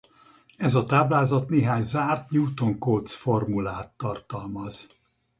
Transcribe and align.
Ez 0.57 0.75
a 0.75 0.83
táblázat 0.83 1.49
néhány 1.49 1.81
zárt 1.81 2.29
Newton–Cotes-formulát 2.29 3.91
tartalmaz. 3.97 4.87